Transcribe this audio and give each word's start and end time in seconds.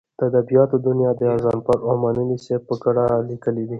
د 0.19 0.21
ادبیاتو 0.29 0.75
دونیا 0.85 1.11
غضنفر 1.33 1.77
اومنلی 1.89 2.37
صاحب 2.45 2.61
په 2.69 2.75
کډه 2.83 3.05
لیکلې 3.29 3.63
ده. 3.65 3.69